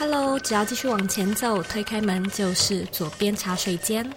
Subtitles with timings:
[0.00, 4.10] Hello，只要继续往前走，推开门就是左边茶水间。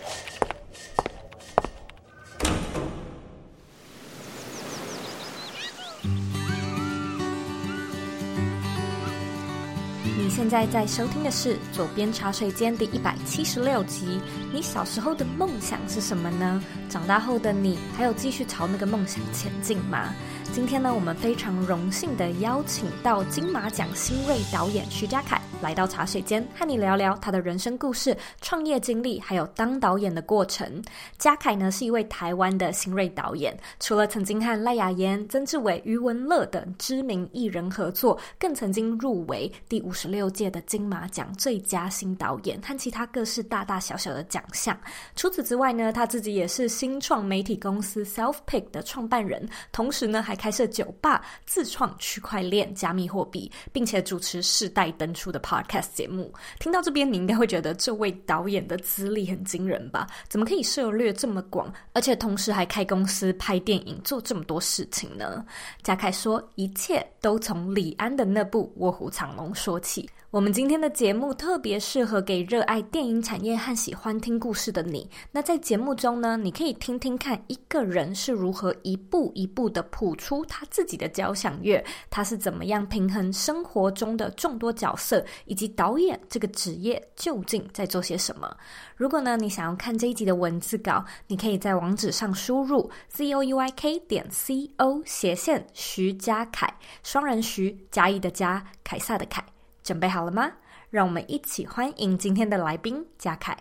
[10.05, 14.21] 你现在在收听的是《左边茶水间》第一百七十六集。
[14.53, 16.63] 你小时候的梦想是什么呢？
[16.89, 20.13] 长大后的你还有继续朝那个梦想前进吗？
[20.53, 30.83] 今天呢，我们非常荣幸的邀请到金马奖新锐导演徐嘉凯来到茶水间，和你聊聊他的人生故事、创业经历，还有当导演的过程。
[31.17, 44.77] 嘉凯呢是一位台湾的新锐导演，除了曾经和赖雅妍、曾志伟、余文乐等知名艺人合作，更曾经入围第五十六届的金马奖最佳新导演和其他各式大大小小的奖项。
[45.15, 56.33] 除此之外呢，他自己也是新创媒体公司 Selfpick 的创办人，同时呢还开设酒吧，自创区块链加密货币，并且主持世代登出的 Podcast 节目。
[56.59, 60.07] 听到这边，你应该会觉得这位导演的资历很惊人吧？
[60.27, 65.45] 怎么可以涉略这么广，而且同时还开公司、拍电影、做这么多事情呢？
[65.83, 70.09] 嘉凯说，一切都从李安的那部《卧虎藏龙》说起。
[70.33, 75.07] 我们今天的节目特别适合给热爱电影产业和喜欢听故事的你。
[75.31, 88.51] 那在节目中呢，你可以听听看一个人是如何一步一步的谱出他自己的交响乐，他是怎么样平衡生活中的众多角色，以及导演这个职业究竟在做些什么。
[88.95, 96.67] 如果呢，你想要看这一集的文字稿，你可以在网址上输入 z o u y k 点 c o 斜线徐嘉凯，
[97.03, 99.52] 双人徐，嘉义的嘉，凯撒的凯。
[99.83, 100.49] 准备好了吗？
[100.89, 103.57] 让我们一起欢迎今天的来宾嘉凯。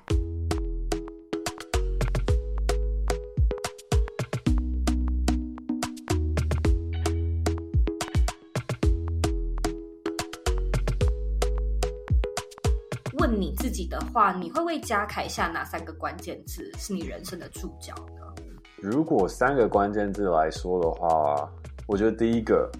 [13.18, 18.42] 问你自己的话，你会为嘉凯下哪三个关键字是你人生的注脚呢？
[18.76, 21.50] 如果三个关键字来说的话，
[21.88, 22.70] 我觉得第一个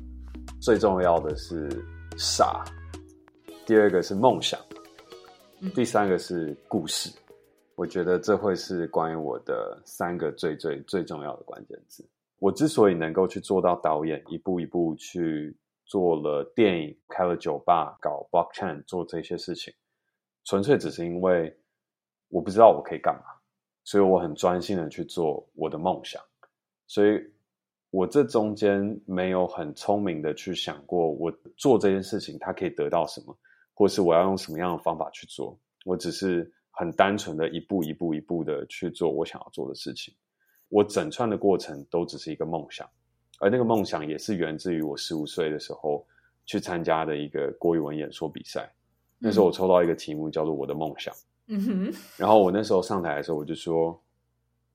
[0.61, 1.85] 最重要的是
[2.17, 2.63] 傻。
[3.65, 4.61] 第二个是梦想，
[5.73, 7.11] 第三个是故事。
[7.11, 7.35] 嗯。
[7.77, 12.05] 我觉得这会是关于我的三个最最最重要的关键字。
[12.39, 19.73] 我之所以能够去做到导演，一步一步去做了电影，开了酒吧，搞 blockchain，做这些事情，
[20.45, 21.57] 纯粹只是因为
[22.29, 23.23] 我不知道我可以干嘛，
[23.85, 26.21] 所以我很专心的去做我的梦想。
[26.89, 27.23] 所以
[27.91, 33.39] 我这中间没有很聪明的去想过，我做这件事情它可以得到什么。
[33.75, 35.59] 或是我要用什么样的方法去做？
[35.85, 40.15] 我只是很单纯的一步一步一步的去做我想要做的事情。
[40.69, 42.89] 我整串的过程都只是一个梦想，
[43.41, 46.07] 而那个梦想也是源自于我十五岁的时候
[46.47, 48.73] 去参加的一个国语文演说比赛。
[49.19, 51.15] 那时候我抽到一个题目叫做“我的梦想”。
[51.49, 51.93] 嗯哼。
[52.17, 54.01] 然后我那时候上台的时候，我就说：“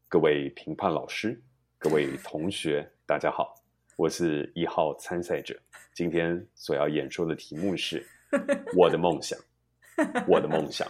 [0.08, 1.42] 各位评判老师，
[1.78, 3.56] 各位同学，大家好，
[3.96, 5.58] 我是一号参赛者，
[5.96, 8.06] 今天所要演说的题目是。”
[8.76, 9.40] 我的梦想，
[10.28, 10.88] 我的梦想，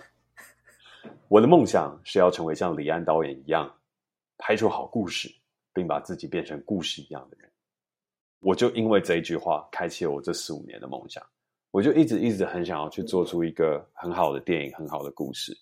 [1.27, 3.71] 我的梦想是要成为像李安导演一样，
[4.37, 5.29] 拍出好故事，
[5.73, 7.49] 并把自己变成故事一样的人。
[8.39, 11.23] 我就因为这一句话，开启了我这十五年的梦想。
[11.71, 15.55] 我就一直一直很想要去做出一个很好的电影，很好的故事。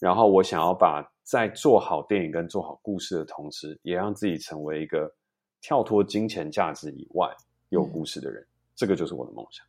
[0.00, 5.12] 然后我想要把在做好电影跟做好故事的同时，也让自己成为一个
[5.60, 7.28] 跳脱金钱价值以外
[7.68, 8.44] 有故事的人。
[8.74, 9.64] 这个就是我的梦想。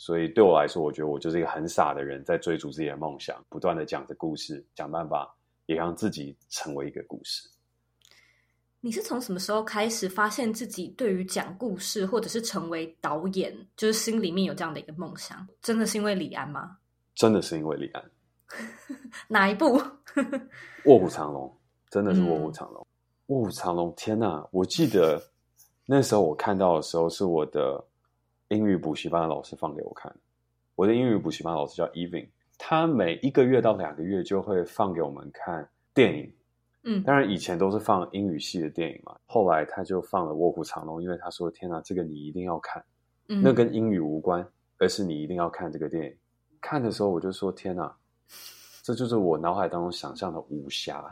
[0.00, 5.34] 所以对我来说，我觉得我就是一个很傻的人，在追逐自己的梦想，不断的讲着故事，想办法
[5.66, 7.48] 也让自己成为一个故事。
[8.80, 15.44] 你是从什么时候开始发现自己对于讲故事，或者是成为导演，就是心里面有这样的一个梦想？
[15.60, 16.78] 真的是因为李安吗？
[17.16, 18.10] 真的是因为李安。
[19.26, 19.82] 哪一部？
[20.86, 21.52] 卧虎藏龙，
[21.90, 22.86] 真的是卧虎藏龙。
[23.26, 24.46] 卧、嗯、虎藏龙，天哪！
[24.52, 25.20] 我记得
[25.84, 27.84] 那时候我看到的时候，是我的。
[28.48, 30.14] 英语补习班的老师放给我看，
[30.74, 32.26] 我的英语补习班老师叫 Evan，
[32.56, 36.32] 他每一个月到两个月就会放给我们看电影，
[36.84, 42.82] 嗯，当然以前都是放英语系的电影嘛，后来他就放了《卧虎藏龙》，因为他说：“天哪，这个你一定要看，
[43.28, 44.46] 嗯，那跟英语无关，
[44.78, 46.16] 而是你一定要看这个电影。”
[46.58, 47.94] 看的时候我就说：“天哪，
[48.82, 51.04] 这就是我脑海当中想象的武侠。”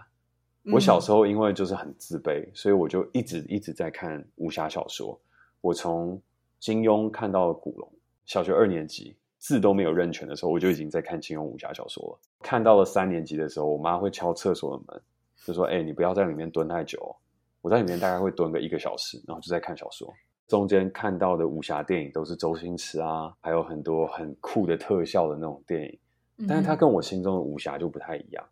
[0.73, 5.21] 我小时候因为就是很自卑，所以我就一直一直在看武侠小说，
[5.61, 6.19] 我从。
[6.59, 7.93] 金庸看到了古龙，
[8.25, 12.19] 小学二年级字都没有认全的时候，我就已经在看金庸武侠小说了。
[12.41, 15.03] 看到了三年级的时候，我妈会敲厕所的门，
[15.45, 17.15] 就说：“哎、欸，你不要在里面蹲太久。”
[17.63, 20.13] 我在里面大概会蹲个一个小时，然后就在看小说。
[20.47, 25.99] 中间看到的武侠电影都是周星驰啊，还有很多很酷的特效的那种电影，
[26.47, 28.45] 但是它跟我心中的武侠就不太一样。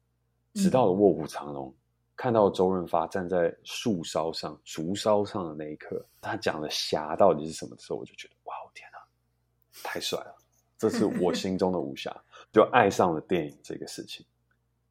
[0.55, 1.75] 直到了卧虎藏龙，嗯、
[2.17, 8.99] 看到周润发站在树梢上、竹梢上的那一刻，他讲的侠到底是什么的时候，我就觉得哇，天哪，
[9.83, 10.35] 太帅了！
[10.79, 12.15] 这是我心中的武侠，
[12.53, 14.25] 就爱上了电影这个事情。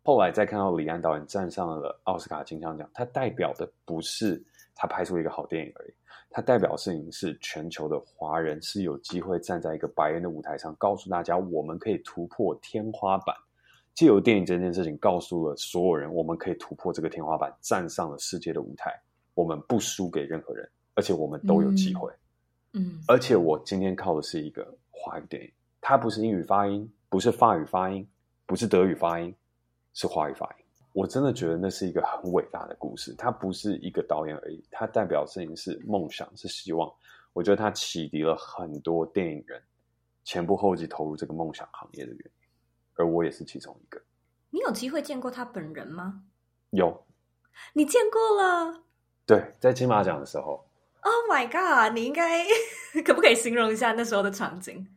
[0.03, 4.43] 后来再看到李安导演站上了奥斯卡金像奖，他代表的不是
[4.75, 5.93] 他拍出一个好电影而已，
[6.29, 13.33] 他代表的事情是全球的华人是有机会站在一个白人的舞台上，告诉大家我们可以突破天花板。
[13.94, 18.92] 借由电影这件事情，告诉了所有人，我们可以突破这个天花板，站上了世界的舞台。
[19.36, 22.12] 我们不输给任何人，而且我们都有机会。
[22.74, 25.51] 嗯，而且我今天靠的是一个华语电影，
[25.81, 28.07] 它不是英语发音，不是法语发音，
[28.45, 29.34] 不是德语发音，
[29.94, 30.66] 是华语发音。
[30.92, 33.16] 我真的觉得那是一个很伟大的故事。
[33.18, 36.92] 它不是一个导演而已，它代表的事情是梦想，是希望。
[37.34, 39.60] 我觉得它启迪了很多电影人
[40.24, 42.43] 前仆后继投入这个梦想行业的原因。
[42.95, 44.01] 而我也是其中一个。
[44.50, 46.24] 你有机会见过他本人吗？
[46.69, 47.06] 有。
[47.74, 48.84] 你见过了？
[49.25, 50.68] 对，在金马奖的时候。
[51.01, 51.94] Oh my god！
[51.94, 52.45] 你应该
[53.04, 54.88] 可不可以形容一下那时候的场景？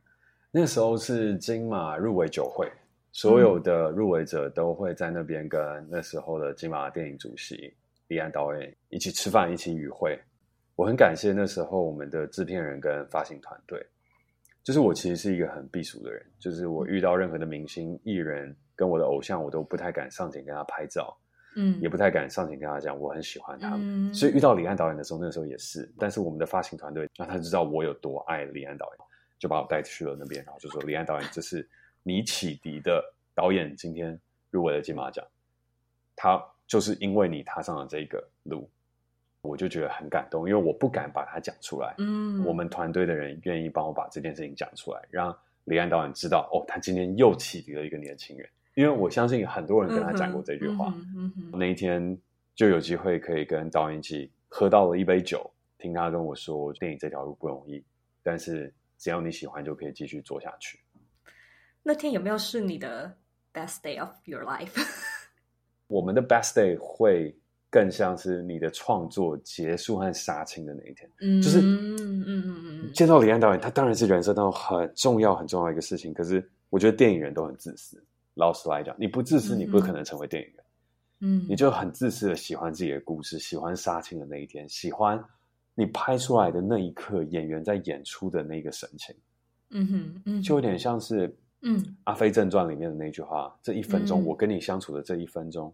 [0.51, 2.71] 那时候是金马入围酒会，
[3.13, 5.61] 所有的入围者都会在那边跟
[5.91, 7.75] 那时候的金马电影主席
[8.07, 10.19] 李安导演一起吃饭，一起与会。
[10.77, 13.85] 我很感谢那时候我们的制片人跟发行团队。
[14.67, 21.17] 就是我其实是一个很避俗的人，就是我遇到任何的明星艺人跟我的偶像，我都不太敢上前跟他拍照，
[21.55, 24.11] 嗯，也不太敢上前跟他讲我很喜欢他们。
[24.11, 25.89] 嗯，所以遇到李安导演的时候，那个时候也是。
[25.97, 29.07] 但是我们的发行团队，让他知道我有多爱李安导演，
[29.39, 31.65] 就把我带去了那边，然后就说：“李安导演，这是
[32.03, 33.01] 你启迪的
[33.37, 34.21] 导演，今天
[34.51, 35.25] 入围了金马奖，
[36.17, 38.69] 他就是因为你踏上了这个路。”
[39.47, 41.95] 我就觉得很感动，因为我不敢把它讲出来。
[41.99, 48.49] 嗯，我们团队的人愿意帮我把这件事情讲出来，让李安导演知道，哦，他今天又启迪了一个年轻人。
[48.75, 50.93] 因为我相信很多人跟他讲过这句话。
[50.97, 52.17] 嗯嗯嗯、那一天
[52.55, 57.83] 就有机会可以跟导演一起喝到了一杯酒，听他跟我说，电影这条路不容易，
[58.23, 60.79] 但是只要你喜欢，就可以继续做下去。
[61.83, 63.17] 那天有没有是你的
[63.55, 64.87] best day of your life？
[65.87, 67.35] 我们的 best day 会。
[67.77, 76.15] 更像是你的创作结束和杀青的那一天，嗯，就是嗯嗯嗯嗯，见到李安导演，他当然是人生当中很重要很重要一个事情。
[76.15, 78.03] 可是我觉得电影人都很自私，
[78.33, 80.65] 老实来讲，你不自私，你不可能成为电影人。
[81.21, 85.23] 嗯，你就很自私的喜欢自己的故事，喜欢杀青的那一天，喜欢
[85.75, 89.15] 你拍出来的那一刻，演员在演出的那个神情。
[89.73, 91.27] 嗯哼，嗯，就有点像是
[91.61, 95.71] 嗯《阿飞正传》里面的那句话：这一分钟，我跟你相处的这一分钟。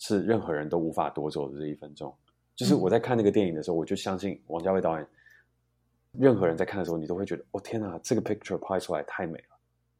[0.00, 2.12] 是任何人都无法夺走的这一分钟，
[2.56, 5.06] 就是我在看那个电影的时候，我就相信王家卫导演。
[6.18, 9.56] 任何人在看的时候，你都会觉得，哦天哪，这个 picture 拍出来太美了。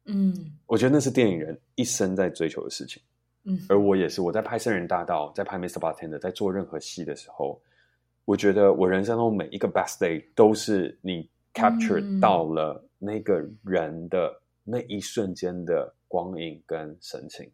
[0.07, 3.01] 嗯，我觉得那是电影人一生在追求的事情。
[3.43, 5.79] 嗯，而我也是，我在拍《圣人大道》，在拍《Mr.
[5.79, 7.61] Bartender》，在做任何戏的时候，
[8.25, 17.49] 我觉得我人生中每一个 best day 都是你 capture 到了那个人的那一瞬间的光影跟神情。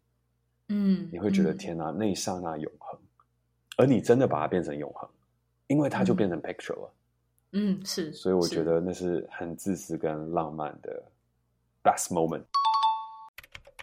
[0.70, 3.00] 嗯，你会觉得天哪，那一刹那永恒，
[3.78, 5.10] 而你真的把它变成永恒，
[5.68, 6.94] 因为它就变成 picture 了。
[7.54, 11.04] 嗯，是，所以我觉得那是很自私跟浪漫的
[11.82, 12.44] best moment。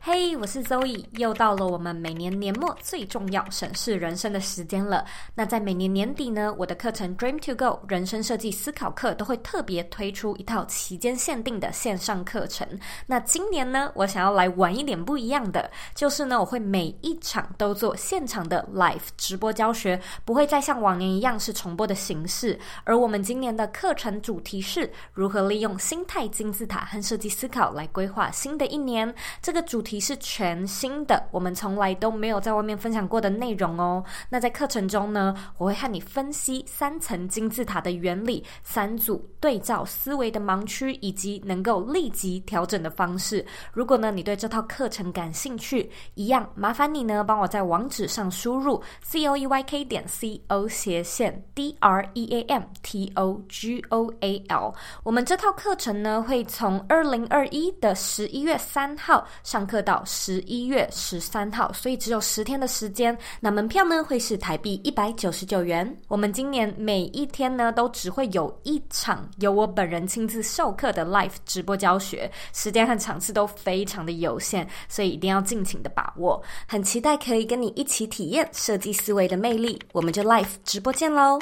[0.07, 5.03] 嘿，hey, 我是 Zoe，又到了我们每年年末最重要审视人生的时间了。
[5.35, 12.69] 那在每年年底呢，我的课程 Dream to Go 人生设计思考课都会特别推出一套期间限定的线上课程。
[13.07, 22.61] 那今年呢，我想要来玩一点不一样的，就是呢，我会每一场都做现场的 live 直播教学，不会再像往年一样是重播的形式。
[22.85, 29.13] 而我们今年的课程主题是如何利用心态金字塔和设计思考来规划新的一年。
[29.41, 29.94] 这个主题。
[30.01, 34.03] 是全新的，我们从来都没有在外面分享过的内容哦。
[34.31, 43.45] 那在课程中呢，我会和你分析三层金字塔的原理、三组对照思维的盲区，以及能够立即调整的方式。
[43.73, 53.13] 如果呢，你对这套课程感兴趣，一样麻烦你呢，帮我在网址上输入 c o e y k 点 c o 斜线 d r e a m t
[53.17, 54.75] o g o a l。
[55.03, 59.84] 我们这套课程呢，会从二零二一的十一月三号上课。
[59.85, 63.17] 到十一月十三号，所以只有十天的时间。
[63.39, 65.97] 那门票呢，会是台币一百九十九元。
[66.09, 76.43] 我们今年每一天呢，都只会有一场由我本人亲自授课的 live 直播教学，时间和场次都非常的有限，所以一定要尽情的把握。
[76.67, 81.39] 很期待可以跟你一起体验设计思维的魅力，我们就 live 直播见喽！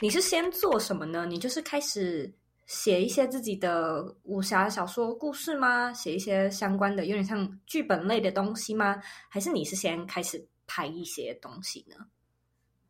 [0.00, 1.24] 你是先做什么呢？
[1.24, 2.30] 你就是开始
[2.66, 5.92] 写一些自己的武侠小说故事吗？
[5.92, 9.00] 写一些相关的，有点像剧本类的东西吗？
[9.28, 11.96] 还是你是先开始拍一些东西呢？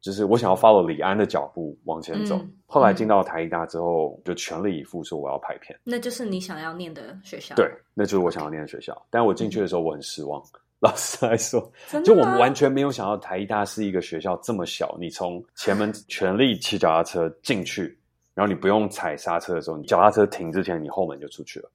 [0.00, 2.36] 就是我想要 follow 李安的脚步往前走。
[2.36, 5.76] 嗯、后来进到台艺大之后，就全力以赴说我要拍片。
[5.82, 7.56] 那就是你想要念的学校？
[7.56, 9.06] 对，那就是我想要念的学校。
[9.10, 10.40] 但我进去的时候，我很失望。
[10.42, 11.72] 嗯、老实来说，
[12.04, 14.96] 就我们完全没有想到台艺大是一个学校这么小。
[15.00, 17.98] 你从前门全力骑脚踏车进去，
[18.36, 21.70] 然后你不用踩刹车的时候，你脚踏车停之前，你后门就出去了。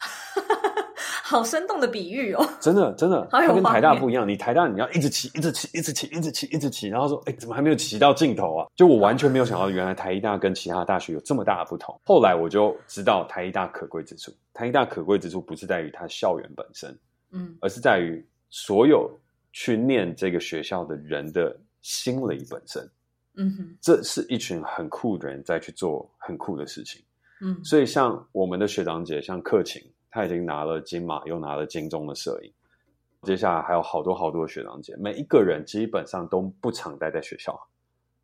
[1.26, 2.46] 好生动的比喻哦！
[2.60, 4.28] 真的真的， 它跟台大不一样。
[4.28, 8.68] 你台大你要一直骑，一直骑，一直骑，一直骑，一直骑，然后说，哎，怎么还没有骑到尽头啊？
[8.76, 11.98] 就我完全没有想到，原来台艺大跟其他大学有这么大的不同。
[12.04, 14.30] 后来我就知道台艺大可贵之处。
[14.52, 16.96] 台艺大可贵之处不是在于它校园本身，
[17.32, 19.10] 嗯，而是在于所有
[19.50, 22.86] 去念这个学校的人的心理本身。
[23.36, 27.02] 嗯哼，这是一群很酷的人在去做很酷的事情。
[27.40, 29.82] 嗯，所以像我们的学长姐，像克勤。
[30.16, 32.52] 他已经拿了金马，又拿了金钟的摄影。
[33.22, 37.58] 接下来还有好多好多的学长姐，每一个人基本上都不常待在学校，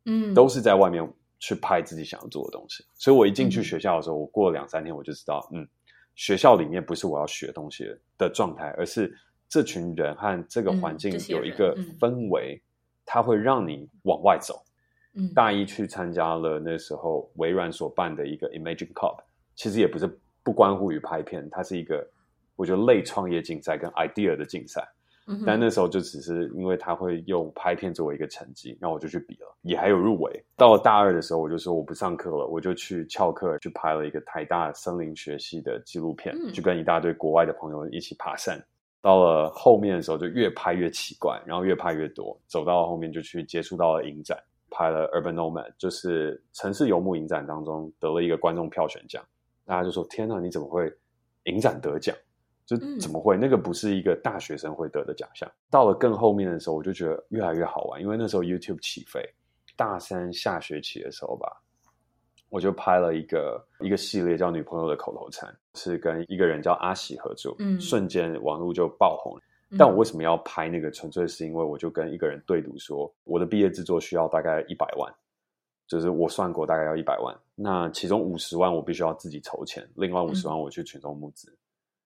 [0.05, 1.05] 嗯，都是在外面
[1.39, 2.81] 去拍自己想要做的东西。
[2.95, 5.67] 所以我一进去学校的时候，嗯、我过了两三天，我就知道，嗯，
[6.15, 7.85] 学校里面不是我要学东西
[8.17, 9.13] 的状态，而是
[9.49, 12.61] 这群人和这个环境有一个氛围，嗯、
[13.05, 14.63] 它会让你往外走。
[15.13, 19.17] 嗯，大一去参加了那时候微软所办的一个 Imagine Cup，
[19.55, 20.09] 其实也不是。
[20.43, 22.03] 不关乎于拍片，它是一个
[22.55, 24.83] 我觉得类创业竞赛跟 idea 的竞赛。
[25.27, 30.43] 嗯、但那时候就只是因为他会用拍片作为一个成绩，然后我就去比了，也还有入围。
[30.57, 38.59] 到了大二的时候，我就说我不上课了，我就去翘课去拍了一个台大森林学系的纪录片，嗯、就跟一大堆国外的朋友一起爬山。
[38.99, 42.35] 到了后面的时候，就越拍越奇怪，然后越拍越多。
[42.47, 44.35] 走到后面就去接触到了影展，
[44.71, 49.23] 拍了 Urban Nomad，就是城市游牧影展当中得了一个观众票选奖。
[49.65, 50.91] 大家就说：“天哪，你怎么会
[51.43, 52.15] 影展得奖？
[52.65, 53.37] 就怎么会？
[53.37, 55.47] 那个不是一个大学生会得的奖项。
[55.49, 59.21] 嗯”到了更后面的时候，我就觉得越来越好玩，因为那时候 YouTube 起飞，
[59.75, 61.61] 大三下学期的时候吧，
[62.49, 65.49] 我就拍了一个一个系列叫《女朋友的口头禅》，
[65.79, 69.37] 是跟一个人叫阿喜合作，嗯，瞬间网络就爆红。
[69.77, 70.91] 但我为什么要拍那个？
[70.91, 75.13] 纯粹是因为我就跟一个人对赌说，我的毕业制作需要大概一百万。
[75.87, 77.37] 就是我算过，大概要一百万。
[77.53, 81.51] 那其中五十万我必须要自己筹钱，另外五十万我去群众募资。
[81.51, 81.57] 嗯、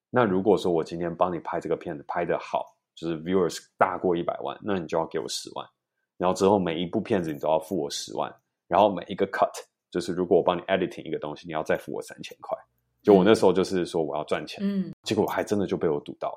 [0.10, 5.68] 那如果说我今天帮你拍这个片子拍得好，就是 viewers 大过一百万，那你就要给我十万。
[6.18, 8.34] 然后之后每一部片子你都要付我十万。
[8.68, 9.54] 然后每一个 cut，
[9.92, 12.58] 就是如果我帮你 editing 一个东西，你要再付我三千块。
[13.04, 16.34] 就我那时候就是说我要赚钱，嗯，结果我还真的就被我赌到。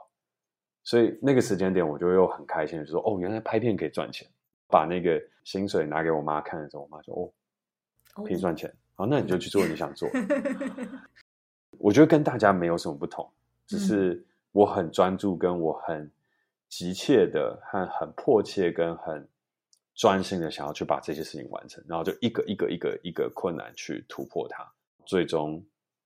[0.89, 4.27] 所以那个时间点我就又很开心，就说哦，原来拍片可以赚钱。
[4.71, 8.25] 把那个薪水拿给我妈看的时候，我妈说哦。
[8.25, 10.09] 可以赚钱，好，那你就去做你想做。
[11.79, 13.31] 我觉得跟大家没有什么不同，
[13.67, 16.11] 只是我很专注，跟我很
[16.71, 19.29] 急切的、和很迫切、跟很
[19.95, 24.67] 专心的想要去把这些事情完成，然后就一个一个一个一个困难去突破它，
[25.05, 25.63] 最终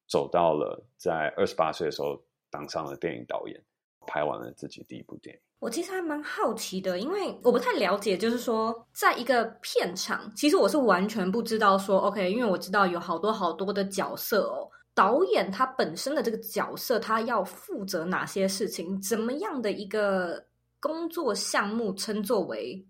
[0.08, 2.20] 走到了在二十八岁的时候
[2.50, 3.60] 当上了电影导演，
[4.06, 5.40] 拍完了自己第一部电影。
[5.59, 20.44] 我其实还蛮好奇的，因为我不太了解，就是说，在一个片场，其实我是完全不知道说，OK，因为我知道有好多好多的角色哦，导演他本身的这个角色，他要负责哪些事情，怎么样的一个
[20.80, 22.85] 工作项目称作为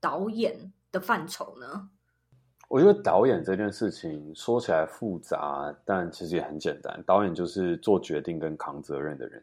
[0.00, 1.88] 导演的范畴呢？
[2.68, 9.40] 我觉得导演这件事情说起来复杂，但其实也很简单，导演就是做决定跟扛责任的人，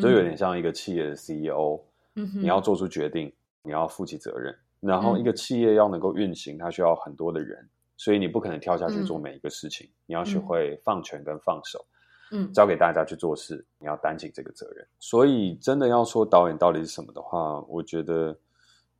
[0.00, 1.80] 就有点像一个企业的 CEO。
[2.34, 4.52] 你要做出决定，你要负起责任。
[4.80, 9.88] 然后，一个企业要能够运行，它需要很多的人，所以你不可能跳下去做每一个事情。
[10.04, 11.84] 你要学会放权跟放手，
[12.32, 14.84] 嗯，交给大家去做事，你要担起这个责任。
[14.98, 18.36] 所以，真的要说导演到底是什么的话，我觉得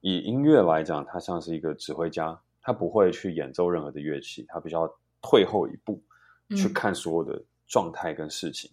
[0.01, 4.89] 以音乐来讲，他像是一个指挥家，他不会去演奏任何的乐器，他必须要
[5.21, 6.01] 退后一步
[6.51, 8.71] 去看所有的状态跟事情。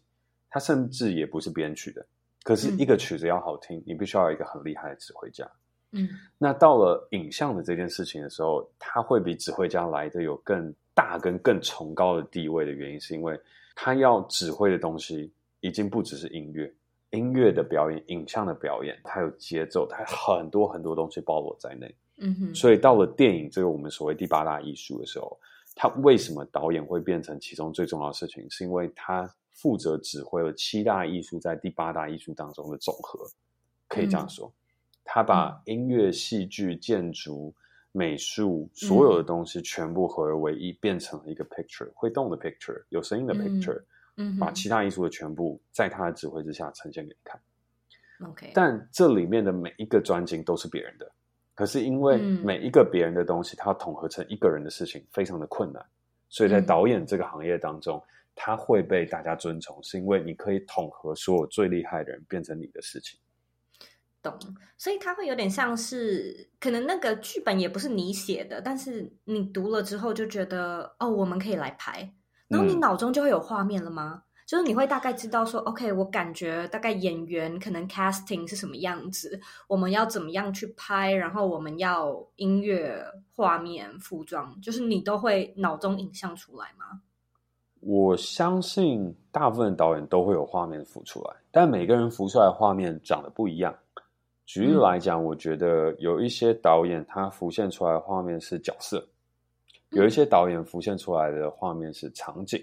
[0.51, 2.05] 他甚至也不是编曲的。
[2.45, 5.49] 可是，一个曲子要好听，嗯、你必须要有一个很厉害的指挥家。
[5.93, 13.35] 嗯，那到了影像的这件事情的时候，他会比指挥家来的有更大跟更崇高的地位的原因，是因为
[13.75, 16.71] 他要指挥的东西已经不只是音乐，
[17.09, 21.95] 音乐的表演、影像的表演，它有节奏，它很多很多东西包罗在内。
[22.19, 25.35] 嗯哼，所以到了电影这个我们所谓第八大艺术的时候，
[25.73, 28.47] 他为什么导演会变成其中最重要的事情？
[28.51, 29.27] 是因为他。
[29.55, 33.25] 负责指挥了七大艺术在第八大艺术当中的总和，
[33.87, 34.47] 可以这样说。
[34.47, 34.53] 嗯、
[35.03, 37.53] 他把音乐、戏剧、建筑、
[37.91, 43.81] 美术所有的东西全部合而为一，嗯、变成了一个 picture，会动的 picture，有声音的 picture，
[44.39, 47.39] 把其他艺术的全部在他的指挥之下呈现给你看。
[48.29, 51.11] OK，但这里面的每一个专精都是别人的，
[51.53, 55.85] 可是因为每一个别人的东西，它要统合成一个人的事情非常的困难，
[56.29, 58.01] 所以在导演这个行业当中，
[58.35, 63.19] 他会被大家尊崇，是因为你可以统合所有最厉害的人变成你的事情。
[64.21, 64.37] 懂，
[64.75, 72.11] 所以它会有点像是，可能那个剧本也不是你写的，但是你读了之后就觉得，哦，我们可以来拍，
[72.47, 74.23] 然后你脑中就会有画面了吗？
[74.23, 87.01] 嗯、就是你会大概知道说，OK，我感觉大概演员可能 casting 是什么样子，我们要怎么样去拍，然后我们要音乐、画面、服装，就是你都会脑中影像出来吗？
[87.87, 93.73] 我相信大部分导演都会有画面浮出来，但每个人浮出来的画面长得不一样。
[94.47, 99.07] 举例来讲，我觉得有一些导演他浮现出来的画面是角色，
[99.89, 102.59] 有一些导演浮现出来的画面是场景。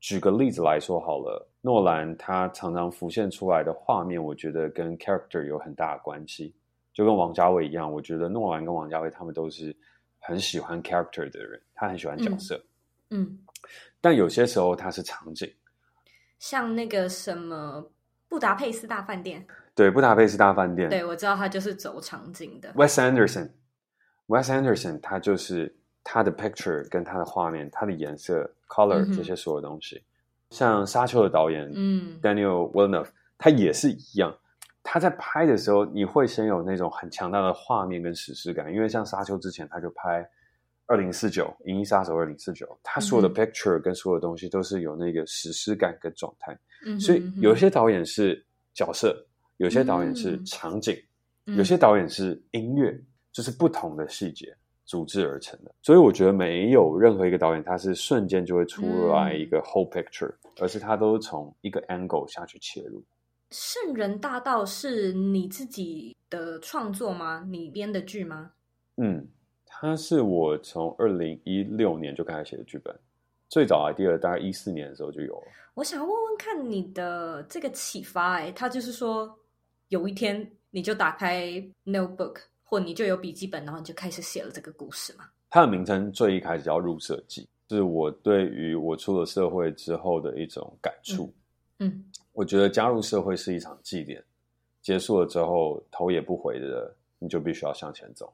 [0.00, 6.52] 举个例子来说好了，诺兰他常常浮现出来的画面，我觉得跟 character 有很大的关系，
[6.92, 7.92] 就跟王家卫一样。
[7.92, 9.72] 我觉得诺兰跟王家卫他们都是
[10.18, 12.56] 很喜欢 character 的人，他很喜欢角色。
[12.56, 12.66] 嗯，
[13.12, 13.38] 嗯，
[14.00, 15.54] 但有些时候它是场景，
[16.38, 17.90] 像那个什么
[18.28, 19.46] 布达佩斯大饭店。
[19.74, 20.88] 对，布达佩斯大饭店。
[20.88, 22.72] 对，我知道它就是走场景的。
[22.74, 29.96] Wes Anderson，Wes Anderson，他就是他的 picture 跟他的画面，他的颜色、color 这些所有东西。
[29.96, 30.04] 嗯、
[30.50, 34.36] 像沙丘的导演，嗯，Daniel Villeneuve，他也是一样。
[34.82, 40.28] 他在拍的时候，你会先有那种很强大的画面跟史诗感，因为像沙丘之前，他就拍
[40.92, 46.58] 二零四九《银翼杀手二零四九》，他所有的 picture 跟所有的东西都是有那个史诗感跟状态。
[46.84, 48.44] 嗯，所以有些导演是
[48.74, 49.16] 角色。
[49.58, 50.96] 有些导演是场景，
[51.46, 54.52] 嗯、有些导演是音乐，嗯、就是不同的细节
[54.84, 55.72] 组织而成的。
[55.82, 58.82] 所以我觉得没有任何一个导演他是瞬间就会出
[59.12, 63.00] 来一个 whole picture，、嗯、而是他都是从一个 angle 下去切入。
[63.50, 67.46] 圣人大道是你自己的创作吗？
[67.48, 68.50] 你编的剧吗？
[68.96, 69.28] 嗯，
[69.82, 72.96] 它是我从二零一六年就开始写的剧本，
[73.48, 75.46] 最早 idea 大概一四年的时候就有了。
[75.74, 79.38] 我想问问看你的这个启发，哎，它就是说。
[79.88, 85.28] 有一天，你就打开 notebook，或你就有笔记本，然后你就开始写了这个故事嘛。
[85.50, 91.30] 它的名称最一开始叫入社记，是我对于我出了社会之后的一种感触。
[91.80, 94.18] 嗯，嗯，我觉得加入社会是一场祭奠，
[94.80, 98.32] 结束了之后头也不回的，你就必须要向前走。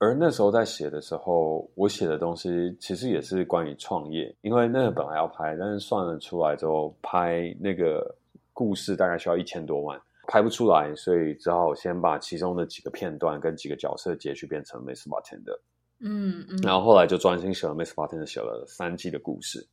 [0.00, 8.12] 而那时候在写的时候，我写的东西其实也是关于创业，因为那个本来要拍，但是算了出来之后，拍那个
[8.54, 10.00] 故事大概需要一千多万。
[10.26, 15.58] 拍不出来，所以只好先把其中的几个片段跟几个角色截取变成 Miss Bartender。
[15.98, 19.66] 嗯嗯，然后后来就专心写了 Miss Bartender，写了三季的故事。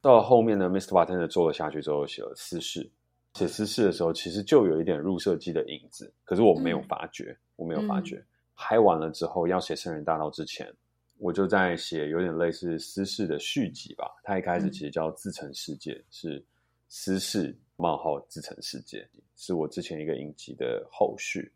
[0.00, 2.90] 到了后面呢，Miss Bartender 做了下去之后，写了私事。
[3.34, 8.16] 写私事的时候，其实就有一点入社记的影子，可是我没有发觉，嗯、我没有发觉。
[8.16, 10.66] 嗯、拍完了之后，要写圣人大道之前，
[11.18, 14.10] 我就在写有点类似私事的续集吧。
[14.22, 16.46] 它一开始其实叫自成世界，嗯、是
[16.88, 17.56] 私事。
[17.76, 21.50] 冒号自成世界是我之前一个影集的后续，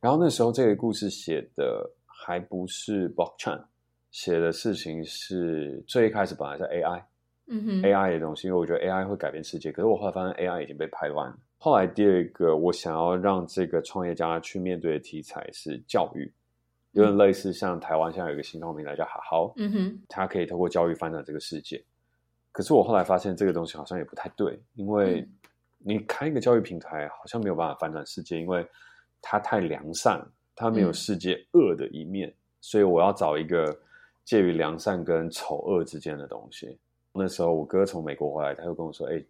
[0.00, 3.62] 然后那时候这个故事写的还不是 blockchain，
[4.10, 7.02] 写的事情是最一开始本来是 AI，
[7.48, 11.38] 嗯哼，AI 的东西，因为我觉得 AI 会改变世界，可是我后来发现 AI 已经被拍烂了。
[11.58, 16.32] 后来第二个我想要让这个创业家去面对的题材是教育，
[16.92, 21.82] 有点类似像台湾现在有一个新创平台叫好好，嗯哼，它可以透过教育翻转这个世界。
[22.52, 25.32] 可是我后来发现这个东西好像也不太对，因为、嗯
[25.78, 28.66] 你开一个教育平台，好像没有办法翻转世界，因为
[29.22, 30.20] 它太良善，
[30.56, 33.78] 它没有世界恶的一面，嗯、所以我要找一个
[34.24, 36.76] 介于良善跟丑恶之间的东西。
[37.12, 39.22] 那时候我哥从美国回来，他就跟我说：“哎，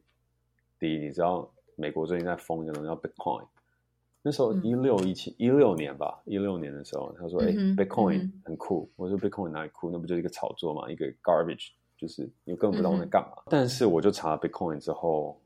[0.78, 3.46] 第一，你知道美国最近在疯一个东西叫 Bitcoin？
[4.22, 8.90] 那时候一六一七一六年吧，一六年的时候，他说：哎、嗯、，Bitcoin 很酷。
[8.96, 9.90] 我说：Bitcoin 哪里酷？
[9.90, 13.36] 那不就是一个炒作嘛，一个 garbage，就是你根本不知道我在干嘛。
[13.36, 15.40] 嗯、但是我就查了 Bitcoin 之后。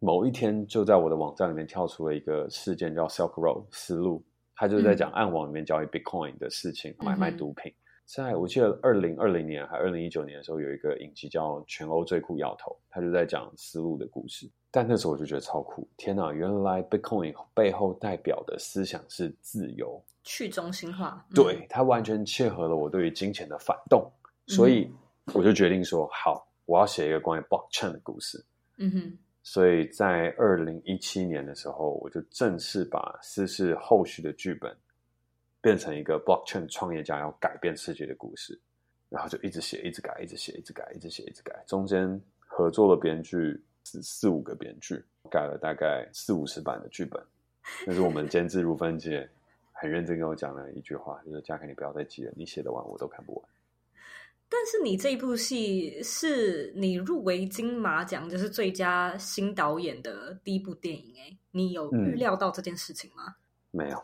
[0.00, 7.74] 某一天，就在我的网站里面跳出了一个事件，叫 Silk Road 丝路，他就是在讲暗网里面交易 Bitcoin 的事情，买卖毒品。
[8.08, 14.50] 在我记得二零二零年还二零一九年的时候，有一个影集叫《全欧最酷摇头》，他就在讲丝路的故事。
[14.70, 16.32] 但那时候我就觉得超酷，天哪！
[16.32, 21.22] 原来 Bitcoin 背后代表的思想是自由、去中心化。
[21.28, 24.10] 嗯、对，它完全切合了我对于金钱的反动，
[24.46, 24.90] 所以
[25.34, 28.42] 我就决定说，好，我要写一个关于 Blockchain 的故事。
[28.78, 29.18] 嗯哼。
[29.42, 34.74] 所以在二零一七年的时候，我就正式把思事后续的剧本
[35.68, 38.58] 变成一个 blockchain 创业家要改变世界的故事，
[39.10, 41.62] 然后就一直写，一直改，一直写，一直改，一直写，一直改。
[41.66, 47.22] 中间合作的编剧四四五个编剧，改了大概四五十版的剧本。
[47.86, 49.28] 那是我们监制如芬姐
[49.72, 53.44] 很认真跟我讲了一句话，就是嘉凯，你不要再急了，你写的完我都看不完。
[54.48, 63.24] 但是你这一部戏是你入围金马奖，就是最佳新导演的第一部电影，哎，你有预料到这件事情吗？
[63.26, 63.36] 嗯，
[63.72, 64.02] 没有，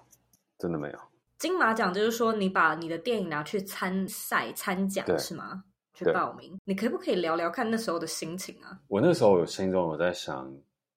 [0.59, 0.99] 真的没有。
[1.39, 5.65] 金马奖就是说你把你的电影拿去参赛参奖是吗？
[5.93, 8.81] 去报名，你可不可以聊聊看那时候的心情啊？
[8.89, 10.53] 我那时候有心中有在想，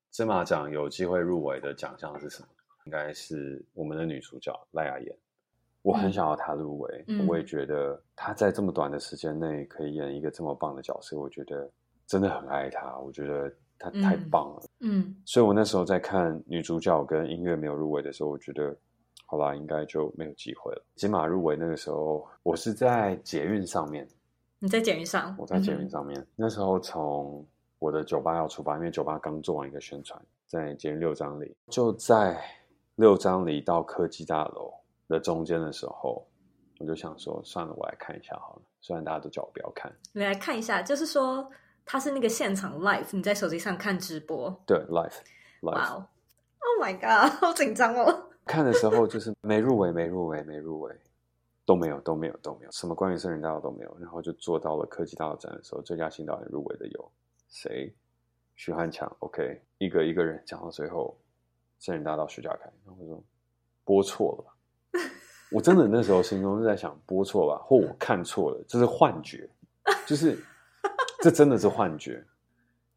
[0.10, 2.48] 金马奖有机会入围的奖项是什么？
[2.86, 5.16] 应该是我们的女主角赖雅妍。
[5.84, 11.70] 我很想要她入围，嗯、我也觉得她在这么短的时间内可以演一个这么棒的角色，我觉得
[12.08, 12.98] 真的很爱她。
[12.98, 18.76] 我觉得她太棒了，嗯，嗯，所以我那时候在看女主角跟音乐没有入围的时候，我觉得
[19.30, 20.82] 好吧，应该就没有机会了。
[20.96, 24.08] 金马入围那个时候，我是在捷运上面，
[24.58, 26.18] 你在捷运上，我在捷运上面。
[26.20, 27.46] 嗯、那时候从
[27.78, 32.42] 我的酒吧要出发，因为酒吧刚做完一个宣传，在捷运六张里，就在
[32.96, 34.74] 六张里到科技大楼
[35.10, 36.26] 的中间的时候，
[36.80, 38.62] 我就想说，算了，我来看一下好了。
[38.80, 41.52] 虽然大家都叫我不要看，你来看一下，就是说
[41.86, 45.74] 他是那个现场 live，你在手机上看直播，对，live，live。
[45.74, 46.08] 哇哦
[46.60, 48.27] ，Oh my god，好紧张哦！
[48.48, 50.96] 看的时候就是没入围，没入围，没入围，
[51.66, 53.98] 都没有，都没有，都没有，什么关于圣人大道都没有。
[54.00, 57.12] 然后就做到了科技大道站的时候，最佳新导演入围的有
[57.50, 57.94] 谁？
[58.56, 61.16] 徐汉强，OK，一个一个人讲到最后，
[61.78, 63.24] 圣人大道徐家凯，然后我说
[63.84, 64.54] 播错了吧。
[65.52, 69.48] 我真的那时候心中是在想播错吧，或我看错了，这是幻觉，
[70.08, 70.38] 就是
[71.22, 72.22] 这真的是幻觉，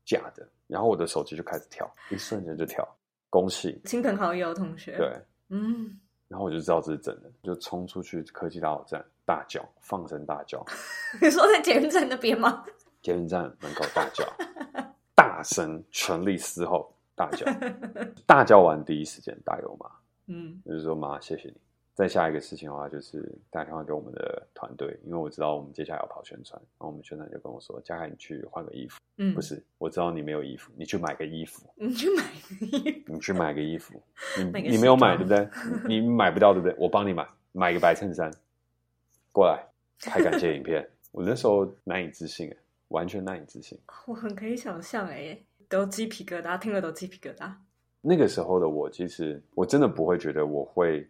[0.04, 0.48] 假的。
[0.66, 2.88] 然后我的手机就开始跳，一瞬间就跳，
[3.28, 4.96] 恭喜亲朋好友同学。
[4.96, 5.14] 对，
[5.50, 10.64] 嗯，然后我就知道这是真的，就冲出去科技大楼站大叫，放声大叫。
[11.20, 12.64] 你说在捷运站那边吗？
[13.02, 14.24] 捷运站门口大叫，
[15.14, 17.44] 大声全力嘶吼大叫，
[18.26, 19.90] 大叫完第一时间打给我妈，
[20.26, 21.56] 嗯，我就说妈，谢谢你。
[22.00, 31.68] 再下一个事情的话，就是打电话给我们的团队，因为我知道我们接下来要跑宣传，然后我们宣传就跟我说：“嘉凯，你去换个衣服。”嗯，不是，我知道你没有衣服，你去买个衣服。
[31.76, 33.12] 你去买个衣服。
[33.12, 34.02] 你去买个衣服。
[34.54, 35.46] 你你没有买对不对？
[35.86, 36.74] 你买不到对不对？
[36.78, 38.32] 我帮你买，买个白衬衫，
[39.30, 39.62] 过来
[40.00, 40.88] 拍感谢影片。
[41.12, 42.50] 我那时候难以置信，
[42.88, 43.78] 完全难以置信。
[44.06, 47.52] 我很可以想象，哎，都鸡皮疙瘩，听了都鸡皮疙瘩。
[48.00, 51.06] 那个时候的我，其实我真的不会觉得我会。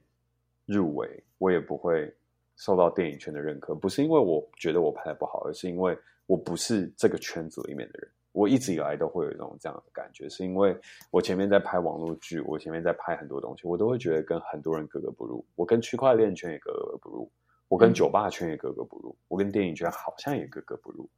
[0.66, 2.12] 入围，我也不会
[2.57, 5.96] 受到电影圈的认可，不是因为我觉得我拍的不好，而是因为
[6.27, 8.09] 我不是这个圈子里面的人。
[8.33, 10.79] 我一直以来都会有一种这样的感觉，是因为
[11.11, 15.44] 我前面在拍网络剧，我前面在拍很多东西，我都会觉得跟很多人格格不入。
[15.57, 17.29] 我跟区块链圈也格格不入，
[17.66, 21.11] 我跟酒吧圈也格格不入，我跟电影圈好像也格格不入。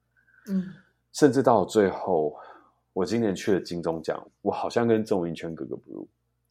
[0.49, 0.73] 嗯，
[1.13, 2.35] 甚至到最后，
[2.95, 6.09] 我今年去了金钟奖，我好像跟综艺圈格格不入。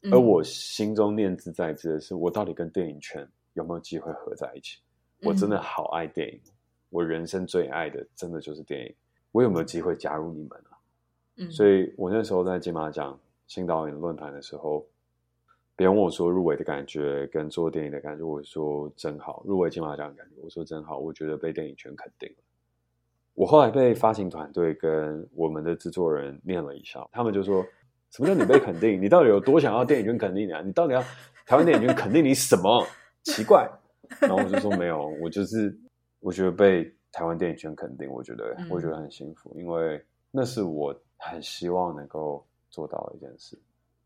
[0.10, 4.80] 而我心中念兹在兹的是，我到底跟电影圈有没有机会合在一起？
[5.22, 6.42] 我真的好爱电影，
[6.90, 8.96] 我人生最爱的真的就是电影。
[9.32, 10.74] 我有没有机会加入你们啊？
[11.36, 14.84] 嗯，所以我那时候在金马奖新导演论坛的时候，
[15.76, 19.44] 别人问我说入围的感觉跟做电影的感觉，我说真好。
[19.46, 20.98] 入围金马奖的感觉，我说真好。
[20.98, 22.44] 我觉得被电影圈肯定了。
[23.36, 27.64] 我后来被发行团队跟我们的制作人念了一下，他们就说。
[28.12, 29.00] 什么叫你被肯定？
[29.02, 30.62] 你到底有多想要电影圈肯定你啊？
[30.64, 31.02] 你到底要
[31.46, 32.86] 台湾电影圈肯定你什么？
[33.24, 33.70] 奇怪。
[34.20, 35.74] 然后我就说没有，我就是
[36.20, 43.58] 我觉得被台湾电影圈肯定，我觉得我觉得很幸福，因为那是我很希望能够做到的一件事。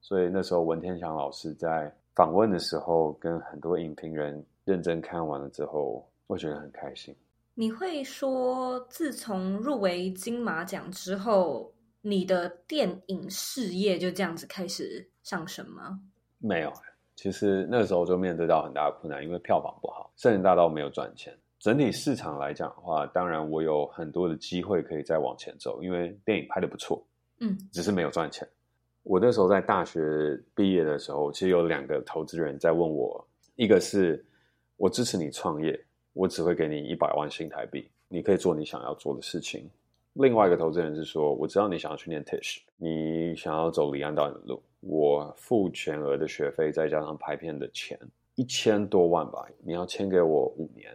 [0.01, 7.15] 所以那时候文天祥老师在访问的时候，跟很多影评人认真看完了之后，我觉得很开心。
[7.55, 11.73] 你会说，自从入围金马奖之后，
[12.07, 15.99] 你的电影事业就这样子开始上升吗？
[16.37, 16.71] 没有，
[17.15, 21.35] 其实那时候就面对到很大的困难，因为票房不好，圣人大道没有赚钱。
[21.57, 27.03] 整体市场来讲的话，当然我有很多的机会可以再往前走，因为电影拍得不错，
[27.39, 28.47] 嗯，只是没有赚钱。
[29.01, 34.23] 我那时候在大学毕业的时候，其实有两个投资人在问我，一个是
[34.77, 39.67] 我支持你创业，我只会给你一百万新台币，你可以做你想要做的事情。
[40.15, 47.99] 另外一个投资人是说：“我知道你想要去念 Tisch，你想要走李安导演的路，我付全额的学费，再加上拍片的钱，
[48.35, 50.89] 一千多万吧，你要签给我五年。”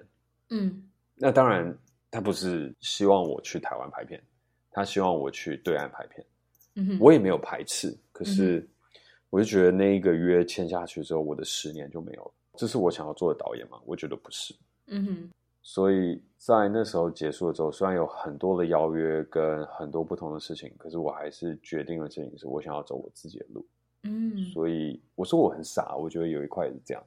[0.49, 0.83] 嗯，
[1.15, 1.77] 那当然，
[2.11, 4.23] 他不是希望我去台湾拍片，
[4.71, 6.27] 他希望我去对岸拍片。
[6.77, 8.67] 嗯哼，我也没有排斥，可是
[9.29, 12.33] 我就觉得那一个约签下去之后，我的十年就没有了。
[12.57, 13.79] 这是我想要做的导演吗？
[13.85, 14.55] 我觉得不是。
[14.87, 15.31] 嗯哼。
[15.63, 23.67] 所以在那时候结束了之后，虽然有很多的邀约跟很多不同的事情，可是我还是决定了这件事，我想要走我自己的路。
[24.05, 24.45] 嗯。
[24.47, 27.03] 所以我说我很傻，我觉得有一块也是这样。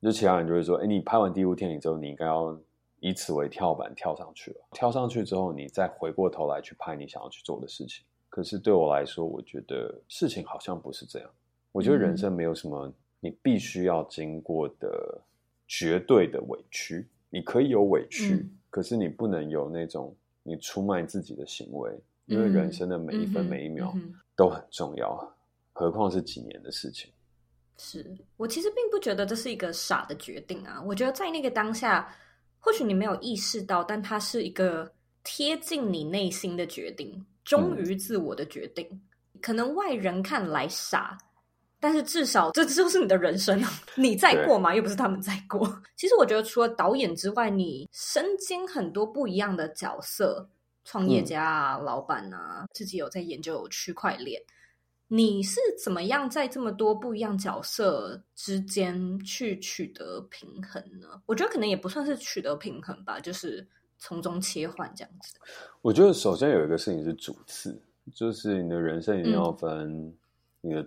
[0.00, 2.58] 就其他人就会说：“哎，你拍完第一部电影之后，你应该要
[2.98, 4.60] 以此为跳板跳上去了。
[4.72, 11.30] 跳上去之后，你再回过头来去拍你想要去做的事情。”可是对我来说，我觉得事情好像不是这样。
[11.70, 15.20] 我觉得人生没有什么你必须要经过的
[15.68, 17.08] 绝对的委屈。
[17.32, 20.14] 你可以有委屈，嗯、可是你不能有那种
[20.44, 21.90] 你出卖自己的行为。
[22.26, 23.92] 因为人生的每一分每一秒
[24.36, 25.34] 都很重要，嗯嗯、
[25.72, 27.10] 何况是几年的事情。
[27.76, 30.80] 是我其实并不觉得这是一个傻的决定啊！
[30.86, 32.14] 我觉得在那个当下，
[32.60, 34.90] 或许你没有意识到，但它是一个
[35.24, 38.86] 贴近你内心的决定，忠于自我的决定。
[38.92, 41.18] 嗯、可能外人看来傻，
[41.82, 43.60] 但是至少这就是你的人生，
[43.96, 44.72] 你在过嘛？
[44.72, 45.82] 又不是他们在过。
[45.96, 50.48] 其实我觉得，除了导演之外，你身兼很多不一样的角色，
[50.84, 54.40] 创业家啊、嗯、老板啊，自己有在研究区块链。
[55.08, 61.20] 你是怎么样在这么多不一样角色之间去取得平衡呢？
[61.26, 63.66] 我觉得可能也不算是取得平衡吧，就是
[63.98, 65.34] 从中切换这样子。
[65.82, 67.82] 我觉得首先有一个事情是主次，
[68.14, 70.16] 就是你的人生一定要分
[70.62, 70.86] 你的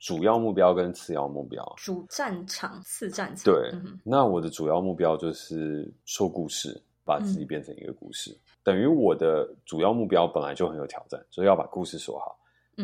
[0.00, 1.62] 主要目标跟次要目标。
[1.62, 3.44] 嗯、主战场、次战场。
[3.44, 8.32] 对，嗯、那我的主要目标就是说故事，把自己变成一个故事。
[8.32, 12.36] 嗯、等于我的主要目标本来就很有挑战，所以要把故事说好。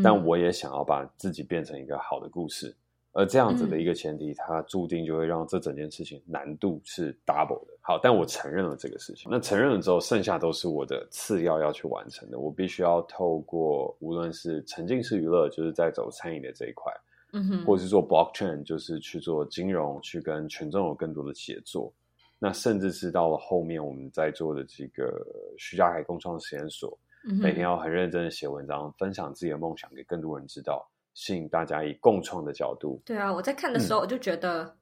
[0.02, 2.76] 但我也想要把自己变成一个好的故事，
[3.12, 7.72] 而这样子的一个前提，它注定就会让这整件事情难度是 double 的。
[7.80, 9.30] 好，但我承认了这个事情。
[9.30, 12.38] 那承认了之后，剩下都是我的次要要去完成的。
[12.38, 16.92] 我必须要透过无论是沉浸式娱乐，就是在走餐饮的这一块，
[17.32, 21.92] 嗯哼，或者是做 blockchain，就是去做金融，去跟群众有更多的协作。
[22.38, 25.26] 那甚至是到了后面我们在做的这个
[25.58, 26.98] 徐家凯共创实验所。
[27.40, 33.00] 每天要很认真的写文章，分享自己的梦想给更多人知道，吸引大家以共创的角度。
[33.04, 34.76] 对啊，我在看的时候我就觉得，嗯、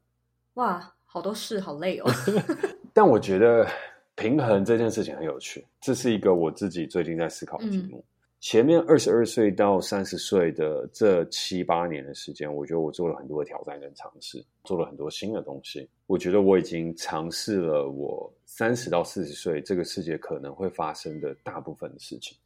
[0.55, 2.11] 哇，好多事，好累哦。
[2.93, 3.67] 但我觉得
[4.15, 7.99] 平衡这件事情很有趣，这是一个我自己最近在思考的题目。
[7.99, 8.05] 嗯
[8.45, 15.89] 前面二十二岁到三十岁的这七八年的时间，我觉得我做了很多的挑战跟尝试，做了很多新的东西。
[16.07, 22.37] 我觉得我已经尝试了我三十到四十岁这个世界可能会发生的大部分的事情。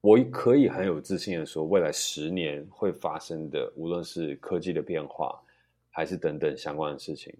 [0.00, 5.42] 我可以很有自信的说，未来十年会发生的，无论是科技的变化，
[5.90, 7.34] 还是等等相关的事情，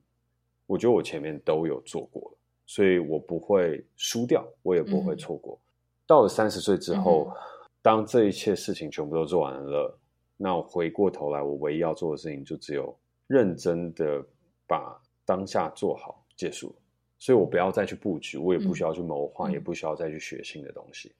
[0.66, 5.54] 我觉得我前面都有做过了，所以我不会输掉，我也不会错过。
[5.54, 5.62] 嗯、
[6.04, 7.30] 到了三十岁之后。
[7.32, 7.42] 嗯
[7.88, 9.98] 当这一切事情全部都做完了，
[10.36, 12.94] 那我回过头来，我唯一要做的事情就只有
[13.26, 14.22] 认真的
[14.66, 16.74] 把当下做好，结束了。
[17.18, 21.14] 所以我不要再去布局，我也不需要去谋划，嗯、也不需要再去学新的东西。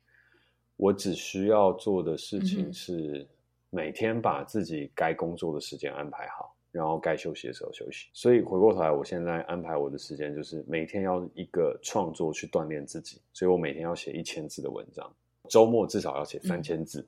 [0.77, 3.27] 我只需要做的事情是
[3.71, 8.11] 每天把自己该工作的时间安排好，然后该休息的时候休息。
[8.13, 15.11] 所以回过头来，我现在安排我的时间就是每天要一个创作去锻炼自己，所以我每天要写一千字的文章。
[15.49, 17.07] 周末至少要写三千字，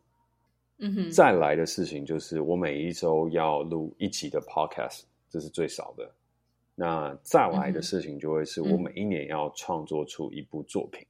[0.79, 1.11] 嗯哼。
[1.11, 6.11] 再来的事情就是我每一周要录一集的 podcast，这是最少的。
[6.75, 11.07] 那再来的事情就会是我每一年要创作出一部作品，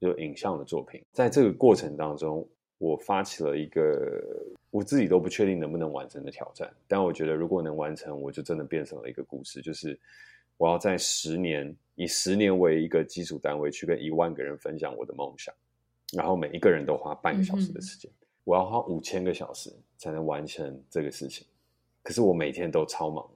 [0.00, 1.02] 嗯、就影像的作品。
[1.12, 4.22] 在这个过程当中，我发起了一个
[4.70, 9.98] 我自己都不确定能不能完成的挑战，但我觉得如果能完成，我就真的变成了一个故事，就是
[10.58, 15.54] 我要在十年，以十年为一个基础单位，去跟一万个人分享我的梦想。
[16.12, 21.46] 然后每一个人都花半个小时的时间，嗯、我要花五千个小时才能完成这个事情。
[22.02, 23.34] 可是我每天都超忙的，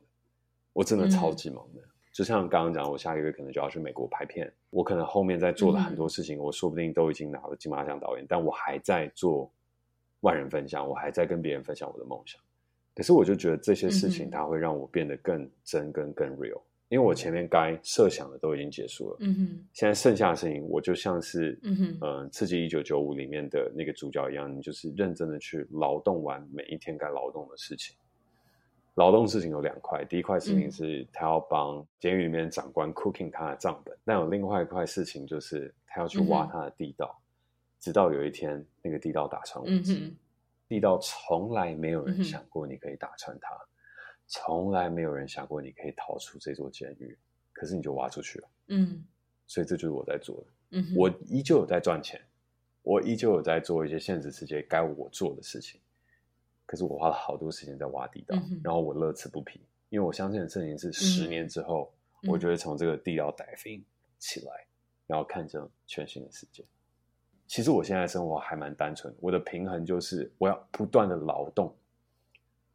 [0.73, 1.81] 我真的超级忙的。
[1.83, 9.51] 嗯、就像刚刚讲，我下个月可能就要去美国拍片，我可能后面在做的很多事情，嗯、我说不定都已经拿了金马奖导演，但我还在做
[10.21, 12.41] 万人分享，我还在跟别人分享我的梦想。
[12.95, 16.61] 可是我就觉得这些事情，它会让我变得更真、跟更 real。
[16.93, 27.97] 因为我前面该设想的都已经结束了，嗯哼，现在剩下的事情，我就像是，嗯哼，呃，刺激一九九五里面的那个主角一样，你就是认真的去劳动完每一天该劳动的事情。
[28.97, 37.19] 劳动事情有两块，第一块事情是他要帮监狱里面长官 cooking 他的账本，但有另外一块事情就是他要去挖他的地道，
[37.81, 40.13] 直到有一天那个地道打穿为止。
[40.69, 43.57] 地道从来没有人想过你可以打穿它。
[44.27, 47.19] 从来没有人想过你可以逃出这座监狱，
[47.53, 48.49] 可是你就挖出去了。
[48.69, 49.05] 嗯，
[49.47, 50.47] 所以这就是我在做的。
[50.79, 52.21] 嗯，我依旧有在赚钱，
[52.83, 55.81] 我依旧有在做一些现实世界该我做的事情。
[56.65, 63.83] 可是我花了好多时间在挖地道，嗯、然后我乐此不疲，因为我相信的事情是十年之后，嗯、我就会从这个地道 diving
[64.19, 64.67] 起来，
[65.07, 66.65] 然后看见全新的世界。
[67.47, 71.77] 其实我现在生活还蛮单纯，我的平衡就是我要不断的劳动，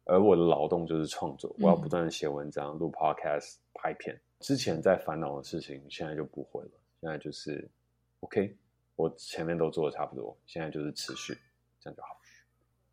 [0.08, 4.18] 而我的劳动就是创作，我要不断的写文章、录 podcast、拍片。
[4.40, 7.68] 之前在烦恼的事情，现在就不会了，现在就是
[8.20, 8.56] OK，
[8.96, 11.36] 我前面都做的差不多，现在就是持续，
[11.78, 12.08] 这样就好。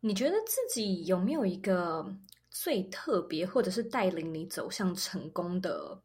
[0.00, 2.06] 你觉得自己有没有一个
[2.50, 5.98] 最特别，或者是带领你走向成功的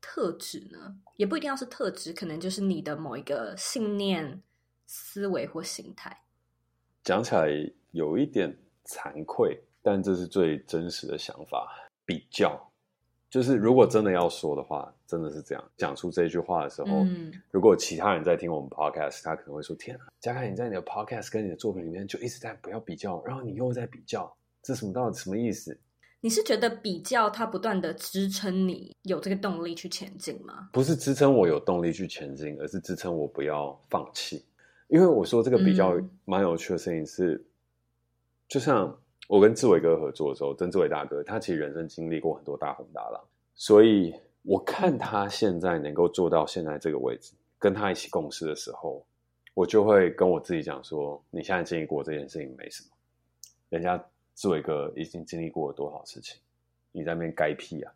[0.00, 0.98] 特质呢？
[1.14, 4.42] 也不一定要是特质，可能就是你的某一个信念、
[4.86, 6.24] 思维或心态。
[7.04, 7.48] 讲起来
[7.92, 8.52] 有一点
[8.84, 11.72] 惭愧，但这是最真实的想法。
[12.04, 12.60] 比较。
[13.30, 15.64] 就是如果真的要说的话，真的是这样。
[15.76, 25.78] 讲出这句话的时候，嗯、如果其他人在听我们 podcast，他可能会说：“天啊，嘉凯，你在你的 podcast 跟你的作品里面就一直在不要比较，然后你又在比较，这什么到底什么意思？”
[26.20, 30.70] 你是觉得比较它不断的支撑你有这个动力去前进吗？
[30.72, 34.44] 不是支撑我有动力去前进，而是支撑我不要放弃。
[34.88, 35.94] 因为我说这个比较
[36.24, 37.44] 蛮有趣的事情是，嗯、
[38.48, 38.96] 就像。
[39.28, 43.20] 我跟志伟哥合作的时候，曾志伟大哥，他其实人生经历过很多大风大浪，
[43.54, 49.04] 所以我看他现在能够做到现在这个位置，跟他一起共事的时候，
[49.52, 52.88] 我就会跟我自己讲说：你现在经历过这件事情没什么，
[53.68, 54.02] 人家
[54.36, 56.40] 志伟哥已经经历过了多少事情，
[56.92, 57.92] 你在那边该屁啊！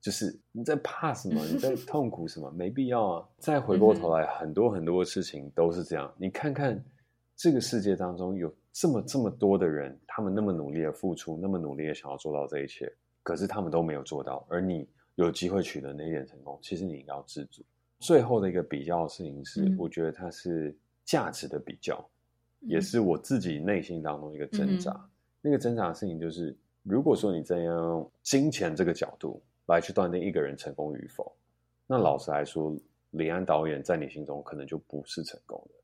[0.00, 1.44] 就是你在怕什么？
[1.44, 2.50] 你在 痛苦什么？
[2.52, 3.28] 没必要啊！
[3.38, 6.82] 再回过头来，很多很多的事情都是这样，你看看。
[7.40, 14.46] 这个世界当中有这么这么多的人，他们那么努力的付出，那么努力的想要做到这一切，可是他们都没有做到。
[14.50, 17.64] 而你有机会取得那一点成功，其实你应该要知足。
[17.98, 22.06] 最后的一个比较的事情是，嗯、我觉得它是价值的比较，
[22.60, 24.90] 嗯、也是我自己内心当中一个挣扎。
[24.92, 31.34] 嗯、那个挣扎的事情就是，如果说你真要用金钱这个角度来去断定一个人成功与否，
[31.86, 32.76] 那老实来说，
[33.12, 35.74] 李安导演在你心中可能就不是成功的，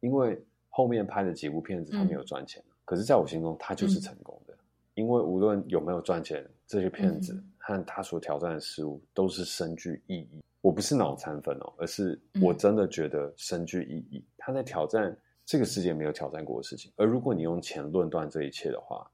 [0.00, 0.42] 因为。
[0.76, 4.52] 后面拍的几部片子，他没有赚钱，嗯、可是在我心中，他就是成功的。
[4.52, 4.58] 嗯、
[4.94, 10.42] 因为无论有没有赚钱，这些片子和他所挑战的事物都是深具意义。
[10.62, 14.24] 我不是脑残粉哦，而是我真的觉得深具意义。
[14.36, 16.90] 他在挑战这个世界没有挑战过的事情。
[16.96, 19.08] 而如果你用钱论断这一切的话，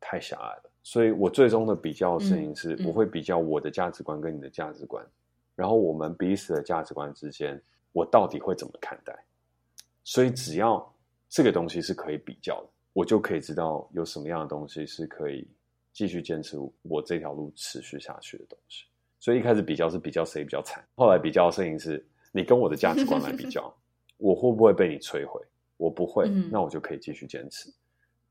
[0.00, 0.70] 太狭隘了。
[0.82, 5.02] 所以我最终的比较的事情是，我会比较我的价值观跟你的价值观，
[5.54, 7.58] 然后我们彼此的价值观之间，
[7.92, 9.18] 我到底会怎么看待？
[10.04, 10.94] 所以只要。
[11.28, 15.46] 这个东西是可以比较的，我就可以知道有什么样的东西是可以
[15.92, 18.84] 继续坚持我这条路持续下去的东西。
[19.20, 23.74] 所以一开始比较是比较谁比较惨，后来比较的事情是你跟我的价值观来比较，
[24.16, 25.40] 我会不会被你摧毁？
[25.76, 27.68] 我不会，那我就可以继续坚持。